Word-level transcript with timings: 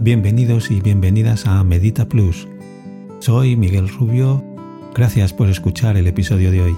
bienvenidos 0.00 0.70
y 0.70 0.80
bienvenidas 0.80 1.46
a 1.46 1.62
Medita 1.62 2.08
Plus. 2.08 2.48
Soy 3.18 3.54
Miguel 3.54 3.86
Rubio, 3.88 4.42
gracias 4.94 5.34
por 5.34 5.50
escuchar 5.50 5.98
el 5.98 6.06
episodio 6.06 6.50
de 6.50 6.62
hoy. 6.62 6.76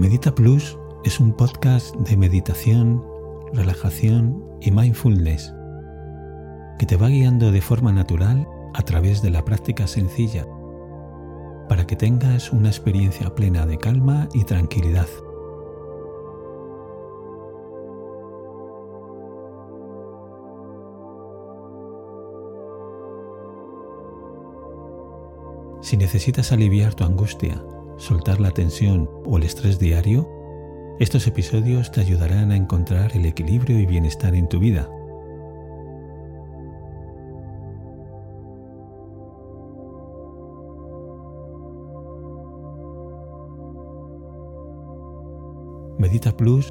Medita 0.00 0.34
Plus 0.34 0.78
es 1.04 1.20
un 1.20 1.34
podcast 1.34 1.94
de 1.94 2.16
meditación, 2.16 3.04
relajación 3.52 4.42
y 4.62 4.70
mindfulness 4.70 5.52
que 6.78 6.86
te 6.86 6.96
va 6.96 7.08
guiando 7.08 7.52
de 7.52 7.60
forma 7.60 7.92
natural 7.92 8.48
a 8.72 8.80
través 8.80 9.20
de 9.20 9.28
la 9.28 9.44
práctica 9.44 9.86
sencilla 9.86 10.46
para 11.68 11.86
que 11.86 11.96
tengas 11.96 12.50
una 12.50 12.70
experiencia 12.70 13.34
plena 13.34 13.66
de 13.66 13.76
calma 13.76 14.26
y 14.32 14.44
tranquilidad. 14.44 15.06
Si 25.82 25.98
necesitas 25.98 26.52
aliviar 26.52 26.94
tu 26.94 27.04
angustia, 27.04 27.62
soltar 28.00 28.40
la 28.40 28.50
tensión 28.50 29.08
o 29.26 29.36
el 29.36 29.44
estrés 29.44 29.78
diario, 29.78 30.28
estos 30.98 31.26
episodios 31.26 31.92
te 31.92 32.00
ayudarán 32.00 32.50
a 32.50 32.56
encontrar 32.56 33.14
el 33.14 33.26
equilibrio 33.26 33.78
y 33.78 33.86
bienestar 33.86 34.34
en 34.34 34.48
tu 34.48 34.58
vida. 34.58 34.88
Medita 45.98 46.34
Plus 46.34 46.68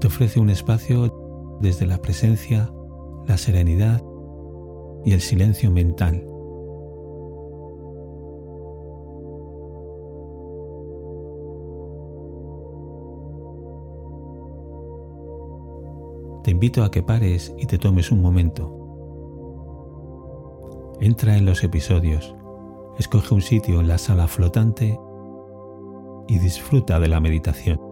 te 0.00 0.06
ofrece 0.06 0.40
un 0.40 0.48
espacio 0.48 1.58
desde 1.60 1.86
la 1.86 1.98
presencia, 1.98 2.72
la 3.26 3.36
serenidad 3.36 4.02
y 5.04 5.12
el 5.12 5.20
silencio 5.20 5.70
mental 5.70 6.26
te 16.46 16.52
invito 16.52 16.84
a 16.84 16.92
que 16.92 17.02
pares 17.02 17.52
y 17.58 17.66
te 17.66 17.76
tomes 17.76 18.12
un 18.12 18.22
momento. 18.22 18.70
Entra 21.00 21.36
en 21.36 21.44
los 21.44 21.64
episodios, 21.64 22.36
escoge 23.00 23.34
un 23.34 23.42
sitio 23.42 23.80
en 23.80 23.88
la 23.88 23.98
sala 23.98 24.28
flotante 24.28 24.96
y 26.28 26.38
disfruta 26.38 27.00
de 27.00 27.08
la 27.08 27.18
meditación. 27.18 27.85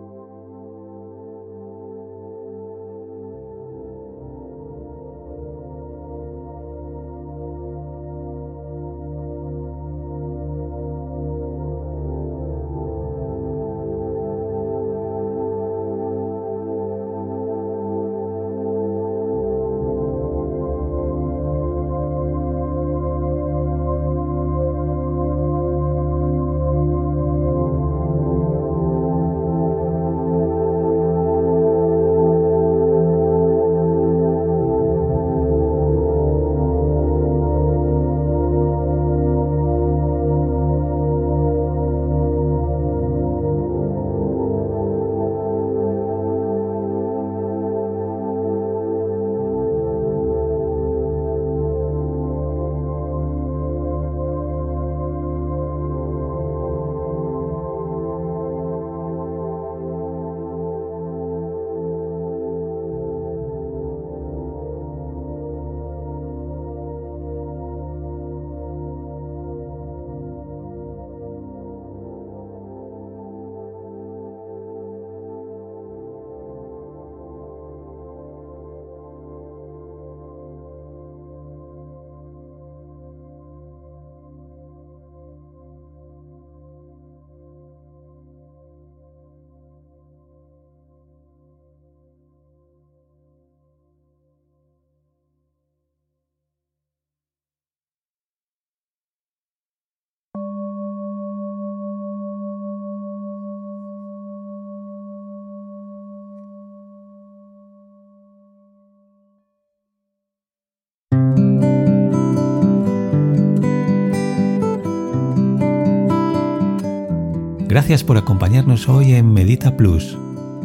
Gracias 117.75 118.05
por 118.05 118.17
acompañarnos 118.17 118.89
hoy 118.89 119.15
en 119.15 119.33
Medita 119.33 119.77
Plus. 119.77 120.17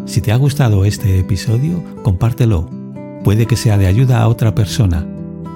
Si 0.05 0.21
te 0.21 0.31
ha 0.31 0.35
gustado 0.35 0.85
este 0.85 1.17
episodio, 1.17 1.83
compártelo. 2.03 2.69
Puede 3.23 3.47
que 3.47 3.55
sea 3.55 3.79
de 3.79 3.87
ayuda 3.87 4.21
a 4.21 4.27
otra 4.27 4.53
persona. 4.53 5.07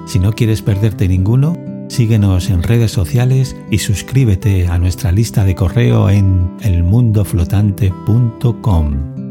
Si 0.04 0.18
no 0.18 0.32
quieres 0.32 0.62
perderte 0.62 1.06
ninguno, 1.06 1.56
síguenos 1.88 2.50
en 2.50 2.64
redes 2.64 2.90
sociales 2.90 3.54
y 3.70 3.78
suscríbete 3.78 4.66
a 4.66 4.78
nuestra 4.78 5.12
lista 5.12 5.44
de 5.44 5.54
correo 5.54 6.10
en 6.10 6.50
elmundoflotante.com. 6.60 9.23